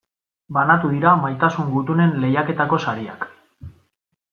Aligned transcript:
Banatu 0.57 0.89
dira 0.93 1.11
Maitasun 1.25 1.69
Gutunen 1.75 2.19
lehiaketako 2.25 2.83
sariak. 2.89 3.33